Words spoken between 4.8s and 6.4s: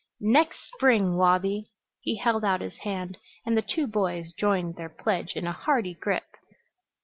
pledge in a hearty grip.